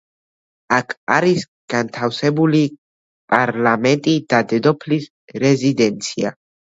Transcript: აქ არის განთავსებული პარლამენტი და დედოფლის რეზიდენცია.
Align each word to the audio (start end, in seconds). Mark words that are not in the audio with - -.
აქ 0.75 0.93
არის 1.15 1.43
განთავსებული 1.73 2.61
პარლამენტი 3.35 4.17
და 4.35 4.41
დედოფლის 4.55 5.07
რეზიდენცია. 5.45 6.35